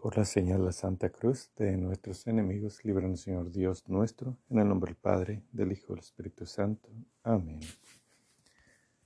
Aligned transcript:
Por 0.00 0.16
la 0.16 0.24
señal 0.24 0.60
de 0.60 0.64
la 0.64 0.72
Santa 0.72 1.10
Cruz 1.10 1.50
de 1.56 1.76
nuestros 1.76 2.26
enemigos, 2.26 2.82
líbranos, 2.86 3.20
Señor 3.20 3.52
Dios 3.52 3.86
nuestro, 3.86 4.38
en 4.48 4.58
el 4.58 4.66
nombre 4.66 4.92
del 4.92 4.96
Padre, 4.96 5.42
del 5.52 5.72
Hijo 5.72 5.88
y 5.88 5.96
del 5.96 5.98
Espíritu 5.98 6.46
Santo. 6.46 6.88
Amén. 7.22 7.60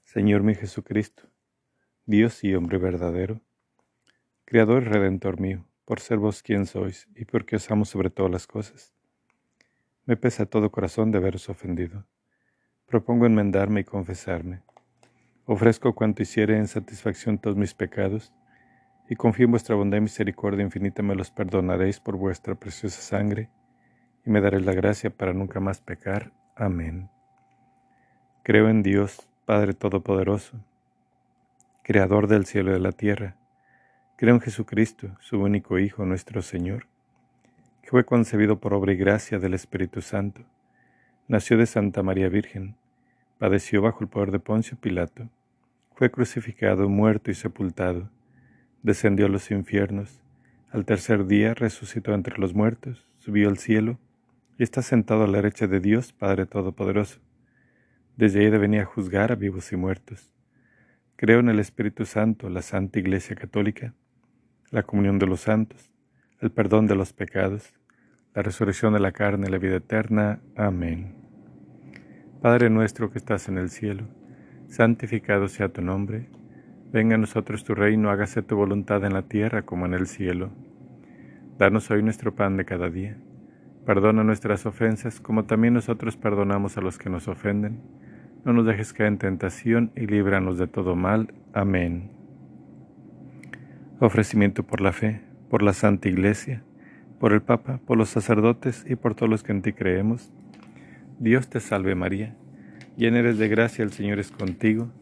Señor 0.05 0.45
mi 0.45 0.55
Jesucristo, 0.55 1.25
Dios 2.07 2.45
y 2.45 2.55
hombre 2.55 2.79
verdadero, 2.79 3.41
Creador 4.45 4.85
y 4.85 4.87
Redentor 4.87 5.41
mío, 5.41 5.67
por 5.85 5.99
ser 5.99 6.19
vos 6.19 6.45
quien 6.45 6.65
sois 6.65 7.09
y 7.17 7.25
porque 7.25 7.57
os 7.57 7.69
amo 7.73 7.85
sobre 7.87 8.11
todas 8.11 8.31
las 8.31 8.47
cosas. 8.47 8.95
Me 10.07 10.17
pesa 10.17 10.47
todo 10.47 10.71
corazón 10.71 11.11
de 11.11 11.19
haberos 11.19 11.49
ofendido. 11.49 12.07
Propongo 12.87 13.27
enmendarme 13.27 13.81
y 13.81 13.85
confesarme. 13.85 14.63
Ofrezco 15.45 15.93
cuanto 15.93 16.23
hiciere 16.23 16.57
en 16.57 16.69
satisfacción 16.69 17.39
todos 17.39 17.57
mis 17.57 17.75
pecados 17.75 18.33
y 19.09 19.17
confío 19.17 19.45
en 19.45 19.51
vuestra 19.51 19.77
bondad 19.77 19.99
y 19.99 20.03
misericordia 20.03 20.65
infinita 20.65 21.03
me 21.03 21.15
los 21.15 21.31
perdonaréis 21.31 22.01
por 22.01 22.17
vuestra 22.17 22.55
preciosa 22.55 23.01
sangre, 23.03 23.51
y 24.25 24.31
me 24.31 24.41
daréis 24.41 24.65
la 24.65 24.73
gracia 24.73 25.11
para 25.11 25.35
nunca 25.35 25.61
más 25.61 25.81
pecar. 25.81 26.33
Amén. 26.57 27.11
Creo 28.43 28.69
en 28.71 28.83
Dios, 28.83 29.29
Padre 29.45 29.75
Todopoderoso, 29.75 30.59
Creador 31.83 32.29
del 32.29 32.47
cielo 32.47 32.71
y 32.71 32.75
de 32.75 32.81
la 32.81 32.93
tierra. 32.93 33.37
Creo 34.17 34.35
en 34.35 34.41
Jesucristo, 34.41 35.17
su 35.21 35.39
único 35.39 35.79
Hijo, 35.79 36.07
nuestro 36.07 36.41
Señor, 36.41 36.87
que 37.83 37.91
fue 37.91 38.07
concebido 38.07 38.59
por 38.59 38.73
obra 38.73 38.93
y 38.93 38.97
gracia 38.97 39.39
del 39.39 39.53
Espíritu 39.53 40.01
Santo. 40.01 40.43
Nació 41.29 41.59
de 41.59 41.67
Santa 41.67 42.03
María 42.03 42.31
Virgen, 42.31 42.77
padeció 43.39 43.83
bajo 43.83 44.01
el 44.01 44.09
poder 44.09 44.31
de 44.31 44.39
Poncio 44.39 44.79
Pilato, 44.79 45.29
fue 45.95 46.11
crucificado, 46.11 46.89
muerto 46.89 47.31
y 47.31 47.35
sepultado 47.35 48.09
descendió 48.85 49.27
a 49.27 49.31
los 49.31 49.51
infiernos, 49.51 50.21
al 50.71 50.85
tercer 50.85 51.27
día 51.27 51.55
resucitó 51.55 52.13
entre 52.13 52.39
los 52.39 52.55
muertos, 52.55 53.09
subió 53.19 53.49
al 53.49 53.57
cielo 53.57 53.99
y 54.59 54.63
está 54.63 54.83
sentado 54.83 55.25
a 55.25 55.27
la 55.27 55.39
derecha 55.39 55.67
de 55.67 55.81
Dios 55.81 56.13
Padre 56.13 56.45
Todopoderoso. 56.45 57.19
Desde 58.17 58.41
ahí 58.41 58.51
venir 58.51 58.83
a 58.83 58.85
juzgar 58.85 59.33
a 59.33 59.37
vivos 59.37 59.73
y 59.73 59.77
muertos. 59.77 60.31
Creo 61.17 61.41
en 61.41 61.49
el 61.49 61.61
Espíritu 61.61 62.05
Santo, 62.05 62.51
la 62.51 62.61
Santa 62.61 62.99
Iglesia 62.99 63.35
Católica, 63.35 63.95
la 64.71 64.83
comunión 64.83 65.19
de 65.19 65.27
los 65.27 65.41
santos, 65.41 65.91
el 66.41 66.51
perdón 66.51 66.87
de 66.87 66.95
los 66.95 67.15
pecados, 67.15 67.73
la 68.35 68.43
resurrección 68.43 68.93
de 68.93 69.01
la 69.01 69.13
carne 69.13 69.47
y 69.49 69.51
la 69.51 69.59
vida 69.59 69.77
eterna. 69.77 70.41
Amén. 70.57 71.15
Padre 72.43 72.69
nuestro 72.69 73.11
que 73.11 73.17
estás 73.17 73.49
en 73.49 73.57
el 73.57 73.71
cielo, 73.71 74.07
santificado 74.69 75.49
sea 75.49 75.71
tu 75.71 75.81
nombre 75.81 76.29
Venga 76.95 77.17
a 77.17 77.19
nosotros 77.19 77.65
tu 77.65 77.75
reino, 77.75 78.09
hágase 78.09 78.41
tu 78.41 78.55
voluntad 78.55 79.05
en 79.05 79.15
la 79.15 79.23
tierra 79.23 79.63
como 79.63 79.85
en 79.85 79.95
el 79.95 80.07
cielo. 80.07 80.51
Danos 81.59 81.91
hoy 81.91 82.05
nuestro 82.05 82.37
pan 82.37 82.57
de 82.57 82.65
cada 82.65 82.89
día. 82.89 83.17
Perdona 83.85 84.23
nuestras 84.23 84.65
ofensas 84.65 85.19
como 85.19 85.45
también 85.45 85.75
nosotros 85.75 86.17
perdonamos 86.17 86.79
a 86.79 86.81
los 86.81 86.97
que 86.97 87.11
nos 87.11 87.27
ofenden. 87.27 87.81
No 88.45 88.53
nos 88.53 88.65
dejes 88.65 88.93
caer 88.93 89.09
en 89.09 89.19
tentación 89.19 89.91
y 89.97 90.07
líbranos 90.07 90.57
de 90.57 90.69
todo 90.69 90.95
mal. 90.95 91.35
Amén. 91.53 92.13
Ofrecimiento 93.99 94.63
por 94.63 94.81
la 94.81 94.93
fe, 94.93 95.21
por 95.51 95.65
la 95.65 95.73
Santa 95.73 96.09
Iglesia, 96.09 96.63
por 97.19 97.33
el 97.33 97.43
Papa, 97.43 97.81
por 97.85 97.99
los 97.99 98.11
sacerdotes 98.11 98.87
y 98.89 98.95
por 98.95 99.17
todos 99.17 99.29
los 99.29 99.43
que 99.43 99.51
en 99.51 99.63
ti 99.63 99.73
creemos. 99.73 100.33
Dios 101.19 101.49
te 101.49 101.59
salve 101.59 101.97
María, 101.97 102.37
llena 102.97 103.19
eres 103.19 103.39
de 103.39 103.49
gracia, 103.49 103.83
el 103.83 103.91
Señor 103.91 104.21
es 104.21 104.31
contigo. 104.31 104.93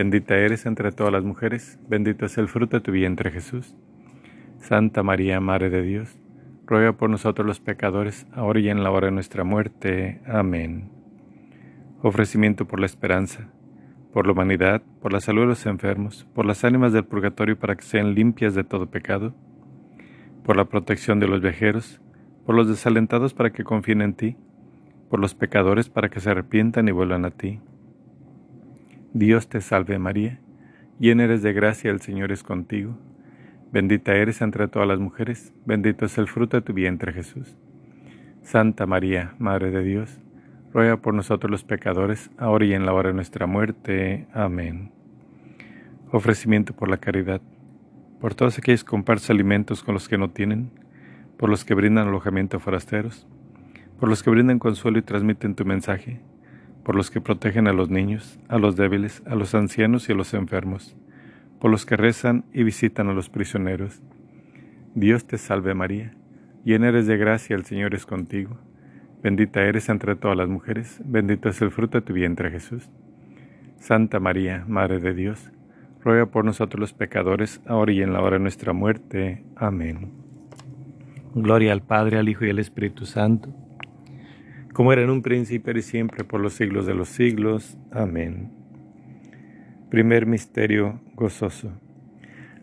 Bendita 0.00 0.34
eres 0.34 0.64
entre 0.64 0.92
todas 0.92 1.12
las 1.12 1.24
mujeres, 1.24 1.78
bendito 1.86 2.24
es 2.24 2.38
el 2.38 2.48
fruto 2.48 2.78
de 2.78 2.80
tu 2.80 2.90
vientre 2.90 3.30
Jesús. 3.30 3.76
Santa 4.58 5.02
María, 5.02 5.40
Madre 5.40 5.68
de 5.68 5.82
Dios, 5.82 6.18
ruega 6.64 6.94
por 6.94 7.10
nosotros 7.10 7.46
los 7.46 7.60
pecadores, 7.60 8.26
ahora 8.32 8.60
y 8.60 8.70
en 8.70 8.82
la 8.82 8.90
hora 8.90 9.08
de 9.08 9.12
nuestra 9.12 9.44
muerte. 9.44 10.22
Amén. 10.26 10.90
Ofrecimiento 12.00 12.66
por 12.66 12.80
la 12.80 12.86
esperanza, 12.86 13.50
por 14.10 14.24
la 14.24 14.32
humanidad, 14.32 14.80
por 15.02 15.12
la 15.12 15.20
salud 15.20 15.42
de 15.42 15.48
los 15.48 15.66
enfermos, 15.66 16.26
por 16.34 16.46
las 16.46 16.64
ánimas 16.64 16.94
del 16.94 17.04
purgatorio 17.04 17.58
para 17.58 17.76
que 17.76 17.84
sean 17.84 18.14
limpias 18.14 18.54
de 18.54 18.64
todo 18.64 18.90
pecado, 18.90 19.34
por 20.44 20.56
la 20.56 20.64
protección 20.64 21.20
de 21.20 21.28
los 21.28 21.42
viajeros, 21.42 22.00
por 22.46 22.54
los 22.54 22.68
desalentados 22.68 23.34
para 23.34 23.50
que 23.50 23.64
confíen 23.64 24.00
en 24.00 24.14
ti, 24.14 24.38
por 25.10 25.20
los 25.20 25.34
pecadores 25.34 25.90
para 25.90 26.08
que 26.08 26.20
se 26.20 26.30
arrepientan 26.30 26.88
y 26.88 26.90
vuelvan 26.90 27.26
a 27.26 27.32
ti 27.32 27.60
Dios 29.12 29.48
te 29.48 29.60
salve 29.60 29.98
María, 29.98 30.38
llena 31.00 31.24
eres 31.24 31.42
de 31.42 31.52
gracia, 31.52 31.90
el 31.90 32.00
Señor 32.00 32.30
es 32.30 32.44
contigo. 32.44 32.96
Bendita 33.72 34.14
eres 34.14 34.40
entre 34.40 34.68
todas 34.68 34.86
las 34.86 35.00
mujeres, 35.00 35.52
bendito 35.66 36.04
es 36.04 36.16
el 36.16 36.28
fruto 36.28 36.56
de 36.56 36.62
tu 36.62 36.72
vientre 36.72 37.12
Jesús. 37.12 37.56
Santa 38.42 38.86
María, 38.86 39.34
Madre 39.40 39.72
de 39.72 39.82
Dios, 39.82 40.20
ruega 40.72 40.98
por 40.98 41.12
nosotros 41.12 41.50
los 41.50 41.64
pecadores, 41.64 42.30
ahora 42.38 42.66
y 42.66 42.72
en 42.72 42.86
la 42.86 42.92
hora 42.92 43.08
de 43.08 43.16
nuestra 43.16 43.46
muerte. 43.46 44.28
Amén. 44.32 44.92
Ofrecimiento 46.12 46.72
por 46.72 46.88
la 46.88 46.98
caridad, 46.98 47.40
por 48.20 48.36
todos 48.36 48.58
aquellos 48.58 48.84
que 48.84 48.90
comparten 48.90 49.34
alimentos 49.34 49.82
con 49.82 49.94
los 49.94 50.08
que 50.08 50.18
no 50.18 50.30
tienen, 50.30 50.70
por 51.36 51.48
los 51.48 51.64
que 51.64 51.74
brindan 51.74 52.06
alojamiento 52.06 52.58
a 52.58 52.60
forasteros, 52.60 53.26
por 53.98 54.08
los 54.08 54.22
que 54.22 54.30
brindan 54.30 54.60
consuelo 54.60 55.00
y 55.00 55.02
transmiten 55.02 55.56
tu 55.56 55.64
mensaje, 55.64 56.20
por 56.90 56.96
los 56.96 57.12
que 57.12 57.20
protegen 57.20 57.68
a 57.68 57.72
los 57.72 57.88
niños, 57.88 58.40
a 58.48 58.58
los 58.58 58.74
débiles, 58.74 59.22
a 59.24 59.36
los 59.36 59.54
ancianos 59.54 60.08
y 60.08 60.12
a 60.12 60.16
los 60.16 60.34
enfermos, 60.34 60.96
por 61.60 61.70
los 61.70 61.86
que 61.86 61.96
rezan 61.96 62.44
y 62.52 62.64
visitan 62.64 63.08
a 63.08 63.12
los 63.12 63.30
prisioneros. 63.30 64.02
Dios 64.96 65.24
te 65.24 65.38
salve 65.38 65.72
María, 65.72 66.16
llena 66.64 66.88
eres 66.88 67.06
de 67.06 67.16
gracia, 67.16 67.54
el 67.54 67.64
Señor 67.64 67.94
es 67.94 68.06
contigo. 68.06 68.58
Bendita 69.22 69.62
eres 69.62 69.88
entre 69.88 70.16
todas 70.16 70.36
las 70.36 70.48
mujeres, 70.48 71.00
bendito 71.04 71.48
es 71.48 71.62
el 71.62 71.70
fruto 71.70 72.00
de 72.00 72.04
tu 72.04 72.12
vientre 72.12 72.50
Jesús. 72.50 72.90
Santa 73.76 74.18
María, 74.18 74.64
Madre 74.66 74.98
de 74.98 75.14
Dios, 75.14 75.52
ruega 76.02 76.26
por 76.26 76.44
nosotros 76.44 76.80
los 76.80 76.92
pecadores, 76.92 77.60
ahora 77.66 77.92
y 77.92 78.02
en 78.02 78.12
la 78.12 78.20
hora 78.20 78.38
de 78.38 78.42
nuestra 78.42 78.72
muerte. 78.72 79.44
Amén. 79.54 80.10
Gloria 81.36 81.70
al 81.70 81.82
Padre, 81.82 82.18
al 82.18 82.28
Hijo 82.28 82.44
y 82.46 82.50
al 82.50 82.58
Espíritu 82.58 83.06
Santo 83.06 83.54
como 84.72 84.92
era 84.92 85.02
en 85.02 85.10
un 85.10 85.22
principio 85.22 85.76
y 85.76 85.82
siempre 85.82 86.24
por 86.24 86.40
los 86.40 86.54
siglos 86.54 86.86
de 86.86 86.94
los 86.94 87.08
siglos. 87.08 87.76
Amén. 87.90 88.52
Primer 89.90 90.26
misterio 90.26 91.00
gozoso. 91.14 91.72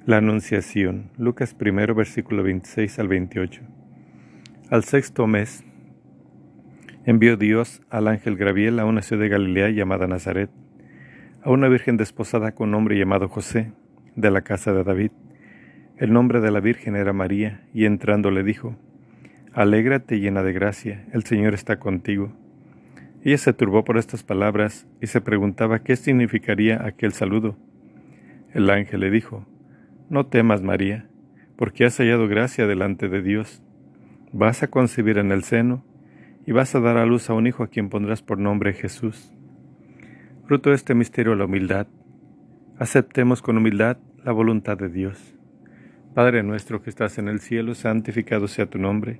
La 0.06 0.18
Anunciación. 0.18 1.12
Lucas 1.18 1.54
primero, 1.54 1.94
versículo 1.94 2.44
26 2.44 3.00
al 3.00 3.10
28. 3.10 3.62
Al 4.70 4.84
sexto 4.86 5.28
mes, 5.28 5.66
envió 7.06 7.36
Dios 7.36 7.82
al 7.90 8.08
ángel 8.08 8.38
Gabriel 8.38 8.80
a 8.80 8.86
una 8.86 9.02
ciudad 9.02 9.24
de 9.24 9.30
Galilea 9.30 9.70
llamada 9.70 10.08
Nazaret, 10.08 10.50
a 11.42 11.52
una 11.52 11.68
virgen 11.68 11.98
desposada 11.98 12.54
con 12.54 12.70
un 12.70 12.76
hombre 12.76 12.98
llamado 12.98 13.28
José, 13.28 13.74
de 14.16 14.32
la 14.32 14.42
casa 14.42 14.74
de 14.74 14.84
David. 14.84 15.12
El 15.98 16.14
nombre 16.14 16.42
de 16.42 16.52
la 16.52 16.60
virgen 16.60 16.96
era 16.96 17.12
María, 17.12 17.68
y 17.74 17.86
entrando 17.86 18.32
le 18.32 18.44
dijo, 18.44 18.78
Alégrate 19.58 20.20
llena 20.20 20.44
de 20.44 20.54
gracia, 20.54 21.08
el 21.14 21.24
Señor 21.24 21.56
está 21.56 21.80
contigo. 21.80 22.32
Ella 23.24 23.40
se 23.40 23.54
turbó 23.54 23.84
por 23.84 23.98
estas 23.98 24.22
palabras 24.22 24.86
y 25.02 25.08
se 25.08 25.20
preguntaba 25.20 25.80
qué 25.80 25.96
significaría 25.96 26.86
aquel 26.86 27.12
saludo. 27.12 27.58
El 28.54 28.70
ángel 28.70 29.00
le 29.00 29.10
dijo, 29.10 29.48
No 30.12 30.28
temas, 30.28 30.62
María, 30.62 31.08
porque 31.56 31.86
has 31.86 31.98
hallado 31.98 32.28
gracia 32.28 32.68
delante 32.68 33.10
de 33.10 33.24
Dios. 33.24 33.64
Vas 34.32 34.62
a 34.62 34.68
concebir 34.68 35.18
en 35.18 35.32
el 35.32 35.42
seno 35.42 35.84
y 36.46 36.52
vas 36.52 36.76
a 36.76 36.80
dar 36.80 36.98
a 36.98 37.08
luz 37.08 37.32
a 37.32 37.34
un 37.34 37.48
hijo 37.48 37.64
a 37.64 37.70
quien 37.70 37.90
pondrás 37.90 38.22
por 38.22 38.38
nombre 38.38 38.74
Jesús. 38.74 39.34
Fruto 40.46 40.70
de 40.70 40.76
este 40.76 40.94
misterio 40.94 41.34
la 41.34 41.46
humildad. 41.46 41.88
Aceptemos 42.78 43.42
con 43.42 43.58
humildad 43.58 43.98
la 44.24 44.34
voluntad 44.34 44.78
de 44.78 44.90
Dios. 44.90 45.36
Padre 46.14 46.44
nuestro 46.44 46.84
que 46.84 46.92
estás 46.92 47.18
en 47.18 47.28
el 47.28 47.40
cielo, 47.40 47.74
santificado 47.74 48.48
sea 48.48 48.68
tu 48.68 48.78
nombre. 48.78 49.20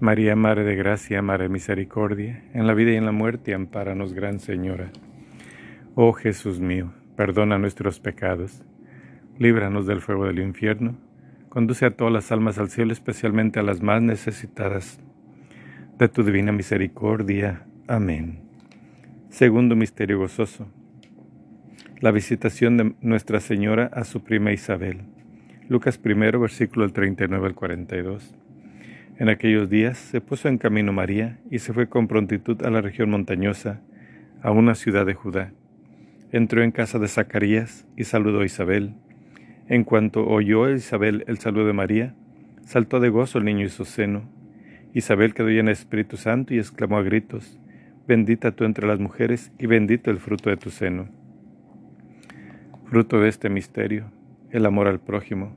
María, 0.00 0.36
Madre 0.36 0.64
de 0.64 0.76
Gracia, 0.76 1.22
Madre 1.22 1.44
de 1.44 1.48
Misericordia, 1.50 2.44
en 2.54 2.66
la 2.66 2.74
vida 2.74 2.92
y 2.92 2.96
en 2.96 3.06
la 3.06 3.12
muerte, 3.12 3.54
ampáranos, 3.54 4.12
Gran 4.12 4.40
Señora. 4.40 4.90
Oh 5.94 6.12
Jesús 6.12 6.60
mío, 6.60 6.92
perdona 7.16 7.58
nuestros 7.58 8.00
pecados 8.00 8.62
líbranos 9.38 9.86
del 9.86 10.00
fuego 10.00 10.26
del 10.26 10.38
infierno, 10.38 10.96
conduce 11.48 11.86
a 11.86 11.90
todas 11.90 12.12
las 12.12 12.32
almas 12.32 12.58
al 12.58 12.70
cielo, 12.70 12.92
especialmente 12.92 13.60
a 13.60 13.62
las 13.62 13.82
más 13.82 14.02
necesitadas 14.02 14.98
de 15.98 16.08
tu 16.08 16.22
divina 16.22 16.52
misericordia. 16.52 17.66
Amén. 17.86 18.40
Segundo 19.28 19.76
misterio 19.76 20.18
gozoso. 20.18 20.68
La 22.00 22.10
visitación 22.10 22.76
de 22.76 22.94
Nuestra 23.00 23.40
Señora 23.40 23.90
a 23.92 24.04
su 24.04 24.22
prima 24.22 24.52
Isabel. 24.52 25.02
Lucas 25.68 25.98
primero, 25.98 26.40
versículo 26.40 26.90
39 26.90 27.46
al 27.46 27.54
42. 27.54 28.34
En 29.18 29.30
aquellos 29.30 29.70
días 29.70 29.96
se 29.96 30.20
puso 30.20 30.48
en 30.48 30.58
camino 30.58 30.92
María 30.92 31.38
y 31.50 31.60
se 31.60 31.72
fue 31.72 31.88
con 31.88 32.06
prontitud 32.06 32.62
a 32.62 32.70
la 32.70 32.82
región 32.82 33.08
montañosa, 33.08 33.80
a 34.42 34.50
una 34.50 34.74
ciudad 34.74 35.06
de 35.06 35.14
Judá. 35.14 35.54
Entró 36.32 36.62
en 36.62 36.70
casa 36.70 36.98
de 36.98 37.08
Zacarías 37.08 37.86
y 37.96 38.04
saludó 38.04 38.40
a 38.40 38.44
Isabel. 38.44 38.92
En 39.68 39.84
cuanto 39.84 40.26
oyó 40.26 40.70
Isabel 40.70 41.24
el 41.28 41.38
saludo 41.38 41.66
de 41.66 41.72
María, 41.72 42.14
saltó 42.66 43.00
de 43.00 43.08
gozo 43.08 43.38
el 43.38 43.46
niño 43.46 43.64
y 43.64 43.70
su 43.70 43.86
seno. 43.86 44.28
Isabel 44.92 45.32
quedó 45.32 45.48
llena 45.48 45.70
Espíritu 45.70 46.18
Santo 46.18 46.52
y 46.52 46.58
exclamó 46.58 46.98
a 46.98 47.02
gritos, 47.02 47.58
Bendita 48.06 48.52
tú 48.52 48.64
entre 48.64 48.86
las 48.86 49.00
mujeres 49.00 49.50
y 49.58 49.66
bendito 49.66 50.10
el 50.10 50.18
fruto 50.18 50.50
de 50.50 50.58
tu 50.58 50.68
seno. 50.68 51.08
Fruto 52.84 53.18
de 53.20 53.30
este 53.30 53.48
misterio, 53.48 54.10
el 54.50 54.66
amor 54.66 54.88
al 54.88 55.00
prójimo. 55.00 55.56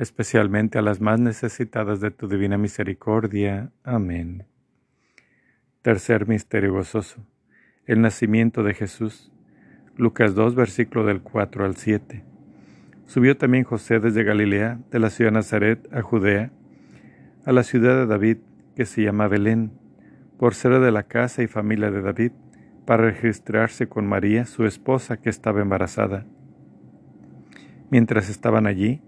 especialmente 0.00 0.78
a 0.78 0.82
las 0.82 1.02
más 1.02 1.20
necesitadas 1.20 2.00
de 2.00 2.10
tu 2.10 2.26
divina 2.26 2.56
misericordia. 2.56 3.70
Amén. 3.84 4.46
Tercer 5.82 6.26
misterio 6.26 6.72
gozoso, 6.72 7.26
el 7.84 8.00
nacimiento 8.00 8.62
de 8.62 8.72
Jesús. 8.72 9.30
Lucas 9.96 10.34
2, 10.34 10.54
versículo 10.54 11.04
del 11.04 11.20
4 11.20 11.66
al 11.66 11.76
7. 11.76 12.24
Subió 13.04 13.36
también 13.36 13.64
José 13.64 14.00
desde 14.00 14.24
Galilea, 14.24 14.80
de 14.90 14.98
la 15.00 15.10
ciudad 15.10 15.32
de 15.32 15.34
Nazaret, 15.34 15.86
a 15.92 16.00
Judea, 16.00 16.50
a 17.44 17.52
la 17.52 17.62
ciudad 17.62 17.96
de 17.96 18.06
David, 18.06 18.38
que 18.74 18.86
se 18.86 19.02
llama 19.02 19.28
Belén 19.28 19.72
por 20.38 20.54
ser 20.54 20.80
de 20.80 20.90
la 20.90 21.02
casa 21.02 21.42
y 21.42 21.46
familia 21.46 21.90
de 21.90 22.00
David, 22.00 22.32
para 22.86 23.04
registrarse 23.04 23.86
con 23.86 24.06
María, 24.06 24.46
su 24.46 24.64
esposa, 24.64 25.18
que 25.18 25.28
estaba 25.28 25.60
embarazada. 25.60 26.24
Mientras 27.90 28.30
estaban 28.30 28.66
allí, 28.66 29.02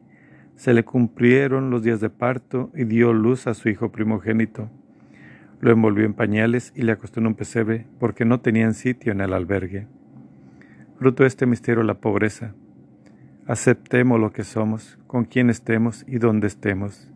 se 0.56 0.74
le 0.74 0.84
cumplieron 0.84 1.70
los 1.70 1.82
días 1.82 2.00
de 2.00 2.10
parto 2.10 2.70
y 2.74 2.84
dio 2.84 3.12
luz 3.12 3.46
a 3.46 3.54
su 3.54 3.68
hijo 3.68 3.92
primogénito. 3.92 4.70
Lo 5.60 5.70
envolvió 5.70 6.04
en 6.04 6.14
pañales 6.14 6.72
y 6.74 6.82
le 6.82 6.92
acostó 6.92 7.20
en 7.20 7.28
un 7.28 7.34
pesebre, 7.34 7.86
porque 7.98 8.24
no 8.24 8.40
tenían 8.40 8.74
sitio 8.74 9.12
en 9.12 9.20
el 9.20 9.32
albergue. 9.32 9.86
Fruto 10.98 11.22
de 11.22 11.28
este 11.28 11.46
misterio 11.46 11.82
la 11.82 12.00
pobreza. 12.00 12.54
Aceptemos 13.46 14.20
lo 14.20 14.32
que 14.32 14.44
somos, 14.44 14.98
con 15.06 15.24
quien 15.24 15.50
estemos 15.50 16.04
y 16.06 16.18
donde 16.18 16.46
estemos. 16.46 17.08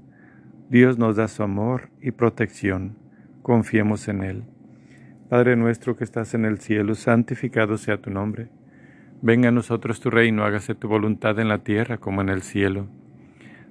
Dios 0.70 0.98
nos 0.98 1.16
da 1.16 1.28
su 1.28 1.42
amor 1.42 1.90
y 2.00 2.10
protección 2.10 2.96
confiemos 3.46 4.08
en 4.08 4.24
Él. 4.24 4.42
Padre 5.28 5.54
nuestro 5.54 5.96
que 5.96 6.02
estás 6.02 6.34
en 6.34 6.44
el 6.44 6.58
cielo, 6.58 6.96
santificado 6.96 7.76
sea 7.76 8.02
tu 8.02 8.10
nombre. 8.10 8.48
Venga 9.22 9.50
a 9.50 9.52
nosotros 9.52 10.00
tu 10.00 10.10
reino, 10.10 10.42
hágase 10.42 10.74
tu 10.74 10.88
voluntad 10.88 11.38
en 11.38 11.46
la 11.46 11.58
tierra 11.58 11.98
como 11.98 12.22
en 12.22 12.28
el 12.28 12.42
cielo. 12.42 12.88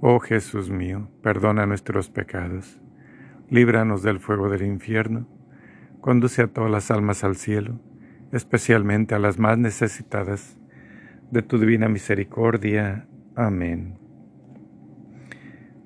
Oh 0.00 0.20
Jesús 0.20 0.70
mío, 0.70 1.10
perdona 1.22 1.66
nuestros 1.66 2.08
pecados, 2.08 2.78
líbranos 3.50 4.04
del 4.04 4.20
fuego 4.20 4.48
del 4.48 4.62
infierno, 4.62 5.26
conduce 6.00 6.42
a 6.42 6.46
todas 6.46 6.70
las 6.70 6.92
almas 6.92 7.24
al 7.24 7.34
cielo, 7.34 7.80
especialmente 8.30 9.16
a 9.16 9.18
las 9.18 9.40
más 9.40 9.58
necesitadas 9.58 10.56
de 11.32 11.42
tu 11.42 11.58
divina 11.58 11.88
misericordia. 11.88 13.08
Amén. 13.34 13.98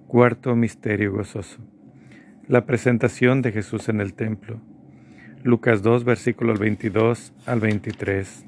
Cuarto 0.08 0.54
Misterio 0.56 1.12
Gozoso. 1.12 1.62
La 2.48 2.66
presentación 2.66 3.40
de 3.40 3.52
Jesús 3.52 3.88
en 3.88 4.02
el 4.02 4.12
templo. 4.12 4.60
Lucas 5.42 5.80
2, 5.80 6.04
versículos 6.04 6.58
22 6.58 7.32
al 7.46 7.60
23. 7.60 8.44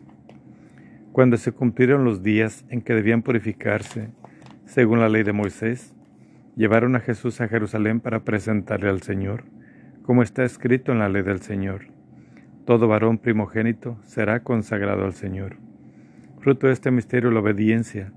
Cuando 1.13 1.39
se 1.39 1.53
cumplieron 1.53 2.05
los 2.05 2.23
días 2.23 2.67
en 2.69 2.83
que 2.83 2.93
debían 2.93 3.23
purificarse, 3.23 4.11
según 4.67 5.01
la 5.01 5.09
ley 5.09 5.23
de 5.23 5.33
Moisés, 5.33 5.95
llevaron 6.57 6.97
a 6.97 7.01
Jesús 7.01 7.41
a 7.41 7.49
Jerusalén 7.49 8.01
para 8.01 8.25
presentarle 8.25 8.89
al 8.89 9.03
Señor, 9.03 9.45
como 10.03 10.23
está 10.23 10.45
escrito 10.45 10.93
en 10.93 10.99
la 10.99 11.09
ley 11.09 11.23
del 11.23 11.41
Señor. 11.41 11.87
Todo 12.65 12.89
varón 12.89 13.19
primogénito 13.19 13.99
será 14.05 14.43
consagrado 14.43 15.05
al 15.05 15.13
Señor. 15.13 15.57
Fruto 16.41 16.67
de 16.67 16.73
este 16.73 16.91
misterio 16.91 17.31
la 17.31 17.41
obediencia 17.41 18.13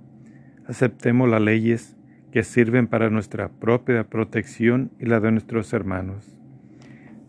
aceptemos 0.68 1.30
las 1.30 1.42
leyes 1.42 1.96
que 2.32 2.44
sirven 2.44 2.88
para 2.88 3.10
nuestra 3.10 3.50
propia 3.50 4.04
protección 4.04 4.92
y 5.00 5.06
la 5.06 5.20
de 5.20 5.32
nuestros 5.32 5.72
hermanos. 5.74 6.38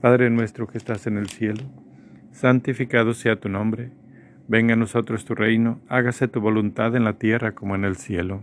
Padre 0.00 0.28
nuestro 0.30 0.66
que 0.66 0.78
estás 0.78 1.06
en 1.06 1.16
el 1.16 1.28
cielo, 1.28 1.62
santificado 2.30 3.14
sea 3.14 3.38
tu 3.38 3.48
nombre, 3.48 3.90
venga 4.48 4.74
a 4.74 4.76
nosotros 4.76 5.24
tu 5.24 5.34
reino, 5.34 5.80
hágase 5.88 6.28
tu 6.28 6.40
voluntad 6.40 6.94
en 6.96 7.04
la 7.04 7.14
tierra 7.14 7.52
como 7.52 7.74
en 7.74 7.84
el 7.84 7.96
cielo. 7.96 8.42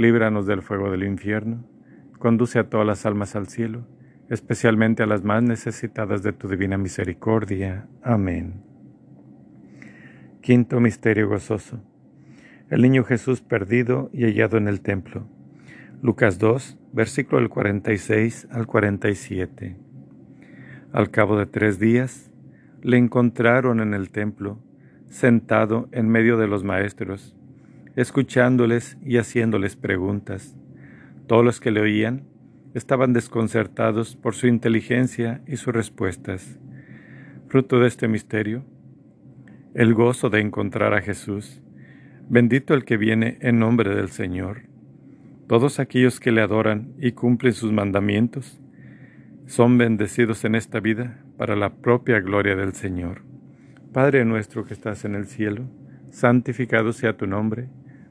líbranos 0.00 0.46
del 0.46 0.62
fuego 0.62 0.90
del 0.90 1.04
infierno, 1.04 1.64
conduce 2.18 2.58
a 2.58 2.68
todas 2.68 2.86
las 2.86 3.06
almas 3.06 3.36
al 3.36 3.46
cielo, 3.46 3.86
especialmente 4.28 5.02
a 5.02 5.06
las 5.06 5.24
más 5.24 5.42
necesitadas 5.42 6.22
de 6.22 6.32
tu 6.32 6.48
divina 6.48 6.78
misericordia. 6.78 7.88
Amén. 8.02 8.62
Quinto 10.40 10.80
Misterio 10.80 11.28
Gozoso 11.28 11.80
el 12.70 12.82
niño 12.82 13.02
Jesús 13.02 13.40
perdido 13.40 14.10
y 14.12 14.24
hallado 14.24 14.56
en 14.56 14.68
el 14.68 14.80
templo. 14.80 15.26
Lucas 16.02 16.38
2, 16.38 16.78
versículo 16.92 17.38
del 17.40 17.48
46 17.48 18.46
al 18.52 18.66
47. 18.66 19.76
Al 20.92 21.10
cabo 21.10 21.36
de 21.36 21.46
tres 21.46 21.80
días, 21.80 22.30
le 22.82 22.96
encontraron 22.96 23.80
en 23.80 23.92
el 23.92 24.10
templo, 24.10 24.60
sentado 25.08 25.88
en 25.90 26.08
medio 26.08 26.38
de 26.38 26.46
los 26.46 26.62
maestros, 26.62 27.36
escuchándoles 28.00 28.98
y 29.04 29.18
haciéndoles 29.18 29.76
preguntas. 29.76 30.56
Todos 31.26 31.44
los 31.44 31.60
que 31.60 31.70
le 31.70 31.80
oían 31.80 32.24
estaban 32.74 33.12
desconcertados 33.12 34.16
por 34.16 34.34
su 34.34 34.46
inteligencia 34.46 35.42
y 35.46 35.56
sus 35.56 35.74
respuestas. 35.74 36.58
Fruto 37.48 37.80
de 37.80 37.88
este 37.88 38.08
misterio, 38.08 38.64
el 39.74 39.94
gozo 39.94 40.30
de 40.30 40.40
encontrar 40.40 40.94
a 40.94 41.02
Jesús 41.02 41.60
Bendito 42.32 42.74
el 42.74 42.84
que 42.84 42.96
viene 42.96 43.38
en 43.40 43.58
nombre 43.58 43.92
del 43.92 44.08
Señor. 44.08 44.62
Todos 45.48 45.80
aquellos 45.80 46.20
que 46.20 46.30
le 46.30 46.42
adoran 46.42 46.92
y 46.96 47.10
cumplen 47.10 47.54
sus 47.54 47.72
mandamientos 47.72 48.60
son 49.46 49.76
bendecidos 49.78 50.44
en 50.44 50.54
esta 50.54 50.78
vida 50.78 51.24
para 51.36 51.56
la 51.56 51.74
propia 51.74 52.20
gloria 52.20 52.54
del 52.54 52.72
Señor. 52.72 53.22
Padre 53.92 54.24
nuestro 54.24 54.64
que 54.64 54.74
estás 54.74 55.04
en 55.04 55.16
el 55.16 55.26
cielo, 55.26 55.64
santificado 56.12 56.92
sea 56.92 57.16
tu 57.16 57.26
nombre, 57.26 57.68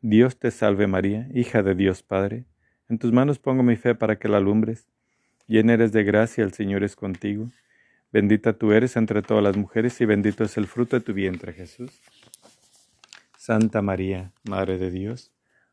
Dios 0.00 0.38
te 0.38 0.52
salve 0.52 0.86
María, 0.86 1.28
hija 1.34 1.64
de 1.64 1.74
Dios 1.74 2.04
Padre, 2.04 2.44
en 2.88 3.00
tus 3.00 3.12
manos 3.12 3.40
pongo 3.40 3.64
mi 3.64 3.74
fe 3.74 3.96
para 3.96 4.16
que 4.16 4.28
la 4.28 4.36
alumbres. 4.36 4.86
Llena 5.48 5.72
eres 5.72 5.90
de 5.90 6.04
gracia, 6.04 6.44
el 6.44 6.52
Señor 6.52 6.84
es 6.84 6.94
contigo. 6.94 7.50
Bendita 8.12 8.52
tú 8.52 8.70
eres 8.70 8.96
entre 8.96 9.22
todas 9.22 9.42
las 9.42 9.56
mujeres 9.56 10.00
y 10.00 10.04
bendito 10.04 10.44
es 10.44 10.56
el 10.56 10.68
fruto 10.68 10.96
de 10.96 11.04
tu 11.04 11.12
vientre, 11.14 11.52
Jesús. 11.52 11.90
Santa 13.36 13.82
María, 13.82 14.30
Madre 14.48 14.78
de 14.78 14.92
Dios, 14.92 15.32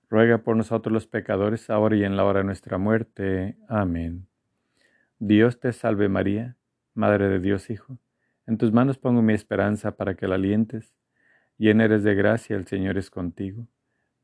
ruega 0.10 0.40
por 0.40 0.58
nosotros 0.58 0.92
los 0.92 1.06
pecadores, 1.06 1.70
ahora 1.70 1.96
y 1.96 2.04
en 2.04 2.18
la 2.18 2.26
hora 2.26 2.40
de 2.40 2.46
nuestra 2.46 2.80
muerte. 2.80 3.56
Amén. 3.68 4.26
Dios 5.20 5.60
te 5.60 5.72
salve 5.72 6.10
María, 6.10 6.56
Madre 6.96 7.30
de 7.30 7.40
Dios 7.40 7.70
Hijo, 7.70 8.00
en 8.48 8.58
tus 8.58 8.72
manos 8.72 8.98
pongo 8.98 9.22
mi 9.22 9.34
esperanza 9.34 9.96
para 9.98 10.16
que 10.16 10.28
la 10.28 10.36
alientes. 10.36 10.96
Llena 11.60 11.86
eres 11.86 12.04
de 12.04 12.16
gracia, 12.16 12.56
el 12.56 12.66
Señor 12.66 12.98
es 12.98 13.12
contigo. 13.12 13.68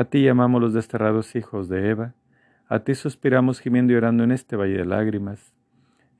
A 0.00 0.04
ti 0.04 0.22
llamamos 0.22 0.62
los 0.62 0.72
desterrados 0.72 1.36
hijos 1.36 1.68
de 1.68 1.90
Eva, 1.90 2.14
a 2.68 2.78
ti 2.78 2.94
suspiramos 2.94 3.60
gimiendo 3.60 3.92
y 3.92 3.96
orando 3.96 4.24
en 4.24 4.32
este 4.32 4.56
valle 4.56 4.78
de 4.78 4.86
lágrimas. 4.86 5.52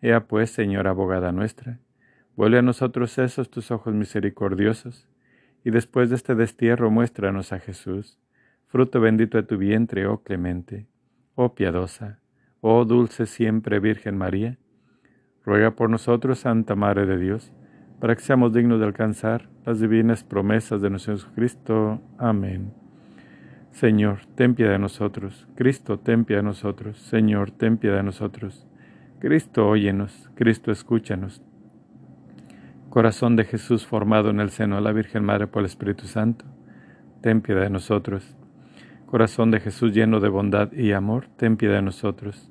Ea 0.02 0.26
pues, 0.26 0.50
Señora 0.50 0.90
abogada 0.90 1.32
nuestra, 1.32 1.78
vuelve 2.36 2.58
a 2.58 2.62
nosotros 2.62 3.16
esos 3.16 3.50
tus 3.50 3.70
ojos 3.70 3.94
misericordiosos, 3.94 5.08
y 5.64 5.70
después 5.70 6.10
de 6.10 6.16
este 6.16 6.34
destierro 6.34 6.90
muéstranos 6.90 7.54
a 7.54 7.58
Jesús, 7.58 8.18
fruto 8.66 9.00
bendito 9.00 9.38
de 9.38 9.44
tu 9.44 9.56
vientre, 9.56 10.06
oh 10.06 10.22
clemente, 10.22 10.86
oh 11.34 11.54
piadosa, 11.54 12.18
oh 12.60 12.84
dulce 12.84 13.24
siempre 13.24 13.80
Virgen 13.80 14.18
María, 14.18 14.58
Ruega 15.42 15.70
por 15.70 15.88
nosotros, 15.88 16.40
Santa 16.40 16.74
Madre 16.74 17.06
de 17.06 17.16
Dios, 17.16 17.50
para 17.98 18.14
que 18.14 18.20
seamos 18.20 18.52
dignos 18.52 18.78
de 18.78 18.84
alcanzar 18.84 19.48
las 19.64 19.80
divinas 19.80 20.22
promesas 20.22 20.82
de 20.82 20.90
nuestro 20.90 21.14
Jesucristo. 21.14 22.02
Amén. 22.18 22.79
Señor, 23.70 24.26
ten 24.34 24.54
piedad 24.54 24.72
de 24.72 24.78
nosotros. 24.78 25.48
Cristo, 25.54 25.98
ten 25.98 26.24
piedad 26.24 26.42
de 26.42 26.48
nosotros. 26.48 26.98
Señor, 26.98 27.50
ten 27.50 27.78
piedad 27.78 27.96
de 27.96 28.02
nosotros. 28.02 28.66
Cristo, 29.20 29.68
óyenos. 29.68 30.30
Cristo, 30.34 30.72
escúchanos. 30.72 31.42
Corazón 32.90 33.36
de 33.36 33.44
Jesús 33.44 33.86
formado 33.86 34.30
en 34.30 34.40
el 34.40 34.50
seno 34.50 34.74
de 34.74 34.82
la 34.82 34.90
Virgen 34.90 35.24
Madre 35.24 35.46
por 35.46 35.60
el 35.60 35.66
Espíritu 35.66 36.08
Santo, 36.08 36.44
ten 37.20 37.40
piedad 37.40 37.62
de 37.62 37.70
nosotros. 37.70 38.36
Corazón 39.06 39.52
de 39.52 39.60
Jesús 39.60 39.92
lleno 39.92 40.18
de 40.18 40.28
bondad 40.28 40.72
y 40.72 40.90
amor, 40.90 41.28
ten 41.36 41.56
piedad 41.56 41.76
de 41.76 41.82
nosotros. 41.82 42.50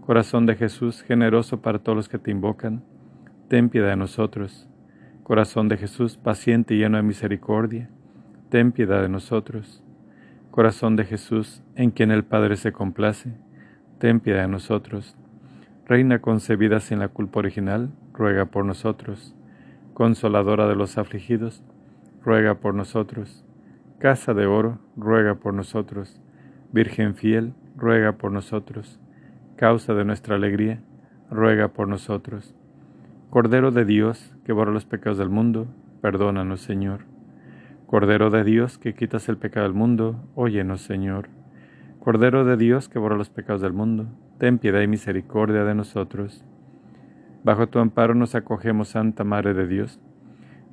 Corazón 0.00 0.46
de 0.46 0.56
Jesús, 0.56 1.02
generoso 1.02 1.62
para 1.62 1.78
todos 1.78 1.94
los 1.94 2.08
que 2.08 2.18
te 2.18 2.32
invocan, 2.32 2.82
ten 3.48 3.68
piedad 3.68 3.90
de 3.90 3.96
nosotros. 3.96 4.68
Corazón 5.22 5.68
de 5.68 5.76
Jesús, 5.76 6.16
paciente 6.16 6.74
y 6.74 6.78
lleno 6.78 6.96
de 6.96 7.04
misericordia, 7.04 7.88
ten 8.48 8.72
piedad 8.72 9.00
de 9.00 9.08
nosotros. 9.08 9.84
Corazón 10.58 10.96
de 10.96 11.04
Jesús, 11.04 11.62
en 11.76 11.92
quien 11.92 12.10
el 12.10 12.24
Padre 12.24 12.56
se 12.56 12.72
complace, 12.72 13.30
ten 14.00 14.18
piedad 14.18 14.40
de 14.40 14.48
nosotros. 14.48 15.16
Reina 15.86 16.18
concebida 16.18 16.80
sin 16.80 16.98
la 16.98 17.06
culpa 17.06 17.38
original, 17.38 17.92
ruega 18.12 18.46
por 18.46 18.64
nosotros. 18.64 19.36
Consoladora 19.94 20.66
de 20.66 20.74
los 20.74 20.98
afligidos, 20.98 21.62
ruega 22.24 22.56
por 22.56 22.74
nosotros. 22.74 23.44
Casa 24.00 24.34
de 24.34 24.46
oro, 24.46 24.80
ruega 24.96 25.36
por 25.36 25.54
nosotros. 25.54 26.20
Virgen 26.72 27.14
fiel, 27.14 27.54
ruega 27.76 28.18
por 28.18 28.32
nosotros 28.32 28.98
causa 29.54 29.94
de 29.94 30.04
nuestra 30.04 30.34
alegría, 30.34 30.82
ruega 31.30 31.68
por 31.68 31.86
nosotros. 31.86 32.56
Cordero 33.30 33.70
de 33.70 33.84
Dios, 33.84 34.34
que 34.44 34.52
borra 34.52 34.72
los 34.72 34.86
pecados 34.86 35.18
del 35.18 35.30
mundo, 35.30 35.68
perdónanos, 36.02 36.62
Señor. 36.62 37.17
Cordero 37.88 38.28
de 38.28 38.44
Dios, 38.44 38.76
que 38.76 38.92
quitas 38.92 39.30
el 39.30 39.38
pecado 39.38 39.64
del 39.64 39.72
mundo, 39.72 40.22
óyenos, 40.34 40.82
Señor. 40.82 41.30
Cordero 42.00 42.44
de 42.44 42.58
Dios, 42.58 42.86
que 42.90 42.98
borra 42.98 43.16
los 43.16 43.30
pecados 43.30 43.62
del 43.62 43.72
mundo, 43.72 44.08
ten 44.36 44.58
piedad 44.58 44.82
y 44.82 44.86
misericordia 44.86 45.64
de 45.64 45.74
nosotros. 45.74 46.44
Bajo 47.44 47.70
tu 47.70 47.78
amparo 47.78 48.14
nos 48.14 48.34
acogemos, 48.34 48.88
Santa 48.88 49.24
Madre 49.24 49.54
de 49.54 49.66
Dios. 49.66 50.00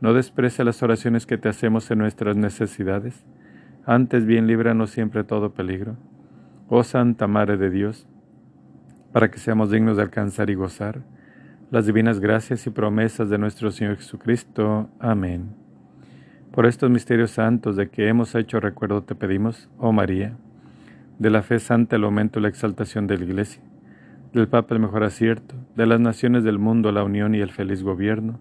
No 0.01 0.13
desprece 0.13 0.65
las 0.65 0.83
oraciones 0.83 1.25
que 1.25 1.37
te 1.37 1.47
hacemos 1.47 1.89
en 1.89 1.99
nuestras 1.99 2.35
necesidades, 2.35 3.25
antes 3.85 4.25
bien 4.25 4.45
líbranos 4.45 4.89
siempre 4.89 5.21
de 5.21 5.29
todo 5.29 5.53
peligro. 5.53 5.95
Oh 6.67 6.83
Santa 6.83 7.27
Madre 7.27 7.55
de 7.55 7.69
Dios, 7.69 8.09
para 9.13 9.31
que 9.31 9.39
seamos 9.39 9.71
dignos 9.71 9.95
de 9.95 10.03
alcanzar 10.03 10.49
y 10.49 10.55
gozar 10.55 11.01
las 11.71 11.85
divinas 11.85 12.19
gracias 12.19 12.67
y 12.67 12.71
promesas 12.71 13.29
de 13.29 13.37
nuestro 13.37 13.71
Señor 13.71 13.95
Jesucristo. 13.95 14.89
Amén. 14.99 15.64
Por 16.55 16.65
estos 16.67 16.89
misterios 16.89 17.31
santos 17.31 17.75
de 17.75 17.89
que 17.89 18.07
hemos 18.07 18.33
hecho 18.33 18.61
recuerdo 18.61 19.03
te 19.03 19.13
pedimos, 19.13 19.67
oh 19.77 19.91
María, 19.91 20.37
de 21.19 21.29
la 21.29 21.43
fe 21.43 21.59
santa 21.59 21.97
el 21.97 22.05
aumento 22.05 22.39
y 22.39 22.43
la 22.43 22.47
exaltación 22.47 23.07
de 23.07 23.17
la 23.17 23.25
Iglesia, 23.25 23.61
del 24.31 24.47
Papa 24.47 24.73
el 24.73 24.79
mejor 24.79 25.03
acierto, 25.03 25.53
de 25.75 25.85
las 25.85 25.99
naciones 25.99 26.45
del 26.45 26.57
mundo 26.57 26.93
la 26.93 27.03
unión 27.03 27.35
y 27.35 27.41
el 27.41 27.51
feliz 27.51 27.83
gobierno, 27.83 28.39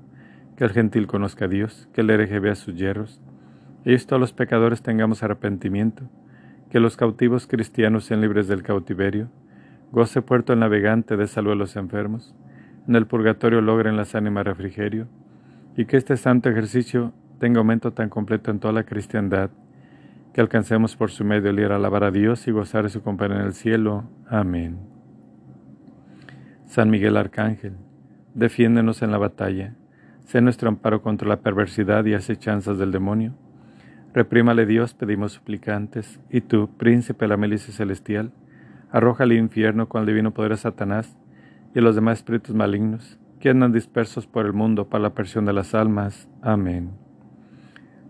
que 0.57 0.63
el 0.63 0.71
gentil 0.71 1.09
conozca 1.09 1.47
a 1.47 1.49
Dios, 1.49 1.89
que 1.93 2.03
el 2.03 2.11
hereje 2.11 2.39
vea 2.39 2.55
sus 2.55 2.77
hierros, 2.77 3.21
y 3.85 3.95
esto 3.95 4.15
a 4.15 4.21
los 4.21 4.33
pecadores 4.33 4.81
tengamos 4.81 5.25
arrepentimiento, 5.25 6.05
que 6.71 6.79
los 6.79 6.97
cautivos 6.97 7.49
cristianos 7.49 8.05
sean 8.05 8.21
libres 8.21 8.47
del 8.47 8.63
cautiverio, 8.63 9.29
Goce 9.91 10.23
puerto 10.23 10.53
el 10.53 10.61
navegante 10.61 11.17
de 11.17 11.27
salud 11.27 11.51
a 11.51 11.57
los 11.57 11.75
enfermos, 11.75 12.33
en 12.87 12.95
el 12.95 13.09
purgatorio 13.09 13.61
logren 13.61 13.97
las 13.97 14.15
ánimas 14.15 14.45
refrigerio, 14.45 15.09
y 15.77 15.87
que 15.87 15.97
este 15.97 16.17
santo 16.17 16.49
ejercicio 16.49 17.13
tenga 17.39 17.59
aumento 17.59 17.93
tan 17.93 18.09
completo 18.09 18.51
en 18.51 18.61
toda 18.61 18.73
la 18.73 18.85
cristiandad, 18.85 19.51
que 20.33 20.41
alcancemos 20.41 20.97
por 20.97 21.11
su 21.11 21.25
medio 21.25 21.51
el 21.51 21.61
ir 21.61 21.73
a 21.73 21.77
alabar 21.77 22.05
a 22.05 22.11
Dios 22.11 22.47
y 22.49 22.51
gozar 22.51 22.85
de 22.85 22.91
su 22.91 23.03
compañía 23.03 23.39
en 23.39 23.47
el 23.47 23.53
cielo. 23.55 24.05
Amén. 24.29 24.79
San 26.67 26.91
Miguel 26.91 27.17
Arcángel, 27.17 27.75
defiéndenos 28.35 29.03
en 29.03 29.13
la 29.13 29.19
batalla. 29.19 29.75
Sé 30.25 30.41
nuestro 30.41 30.69
amparo 30.69 31.03
contra 31.03 31.29
la 31.29 31.41
perversidad 31.41 32.05
y 32.05 32.15
acechanzas 32.15 32.79
del 32.79 32.91
demonio. 32.91 33.35
Reprímale 34.13 34.67
Dios, 34.67 34.95
pedimos 34.95 35.33
suplicantes, 35.33 36.21
y 36.31 36.41
tú, 36.41 36.69
príncipe 36.77 37.25
de 37.25 37.29
la 37.29 37.37
milicia 37.37 37.73
celestial, 37.73 38.33
arroja 38.91 39.25
al 39.25 39.33
infierno 39.33 39.89
con 39.89 40.01
el 40.01 40.07
divino 40.07 40.33
poder 40.33 40.53
a 40.53 40.57
Satanás 40.57 41.17
y 41.75 41.81
a 41.81 41.83
los 41.83 41.95
demás 41.95 42.19
espíritus 42.19 42.55
malignos 42.55 43.19
que 43.41 43.51
andan 43.51 43.73
dispersos 43.73 44.27
por 44.27 44.47
el 44.47 44.53
mundo 44.53 44.89
para 44.89 45.03
la 45.03 45.15
persión 45.15 45.45
de 45.45 45.53
las 45.53 45.75
almas. 45.75 46.29
Amén. 46.41 47.04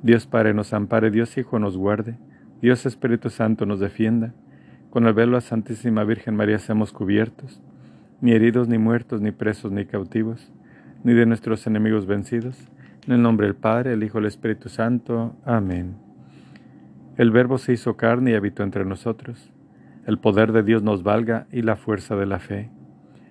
Dios 0.04 0.26
Padre 0.26 0.52
nos 0.52 0.74
ampare, 0.74 1.10
Dios 1.10 1.38
Hijo 1.38 1.58
nos 1.58 1.78
guarde, 1.78 2.18
Dios 2.60 2.84
Espíritu 2.84 3.30
Santo 3.30 3.64
nos 3.64 3.80
defienda. 3.80 4.34
Con 4.90 5.06
el 5.06 5.14
velo 5.14 5.38
a 5.38 5.40
Santísima 5.40 6.04
Virgen 6.04 6.36
María 6.36 6.58
seamos 6.58 6.92
cubiertos, 6.92 7.62
ni 8.20 8.32
heridos, 8.32 8.68
ni 8.68 8.76
muertos, 8.76 9.22
ni 9.22 9.30
presos, 9.30 9.72
ni 9.72 9.86
cautivos, 9.86 10.52
ni 11.04 11.14
de 11.14 11.24
nuestros 11.24 11.66
enemigos 11.66 12.04
vencidos. 12.04 12.68
En 13.06 13.14
el 13.14 13.22
nombre 13.22 13.46
del 13.46 13.56
Padre, 13.56 13.94
el 13.94 14.04
Hijo 14.04 14.18
y 14.18 14.20
el 14.20 14.26
Espíritu 14.26 14.68
Santo. 14.68 15.36
Amén. 15.42 15.96
El 17.16 17.30
Verbo 17.30 17.56
se 17.56 17.72
hizo 17.72 17.96
carne 17.96 18.32
y 18.32 18.34
habitó 18.34 18.62
entre 18.62 18.84
nosotros. 18.84 19.54
El 20.04 20.18
poder 20.18 20.52
de 20.52 20.62
Dios 20.62 20.82
nos 20.82 21.02
valga 21.02 21.46
y 21.50 21.62
la 21.62 21.76
fuerza 21.76 22.14
de 22.14 22.26
la 22.26 22.40
fe, 22.40 22.68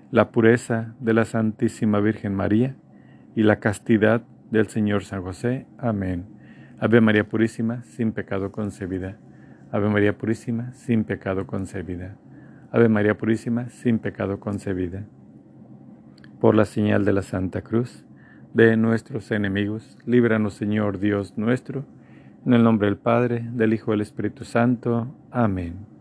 la 0.10 0.32
pureza 0.32 0.96
de 1.00 1.14
la 1.14 1.26
Santísima 1.26 2.00
Virgen 2.00 2.34
María 2.34 2.76
y 3.36 3.44
la 3.44 3.60
castidad 3.60 4.24
del 4.50 4.70
Señor 4.70 5.04
San 5.04 5.22
José. 5.22 5.68
Amén. 5.78 6.33
Ave 6.80 7.02
María 7.02 7.24
Purísima, 7.24 7.84
sin 7.84 8.12
pecado 8.12 8.52
concebida. 8.52 9.18
Ave 9.72 9.90
María 9.90 10.18
Purísima, 10.18 10.74
sin 10.74 11.04
pecado 11.04 11.48
concebida. 11.48 12.16
Ave 12.72 12.90
María 12.90 13.18
Purísima, 13.18 13.70
sin 13.70 14.00
pecado 14.00 14.40
concebida. 14.40 15.04
Por 16.40 16.56
la 16.56 16.66
señal 16.66 17.06
de 17.06 17.14
la 17.14 17.22
Santa 17.22 17.62
Cruz, 17.62 18.06
de 18.54 18.78
nuestros 18.78 19.32
enemigos, 19.32 19.98
líbranos 20.06 20.56
Señor 20.56 21.00
Dios 21.00 21.38
nuestro, 21.38 21.86
en 22.46 22.54
el 22.54 22.64
nombre 22.64 22.88
del 22.88 22.98
Padre, 22.98 23.48
del 23.54 23.74
Hijo 23.74 23.92
y 23.92 23.94
del 23.94 24.02
Espíritu 24.02 24.44
Santo. 24.44 25.16
Amén. 25.32 25.93